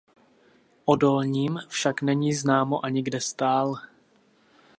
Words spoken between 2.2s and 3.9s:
známo ani kde stál.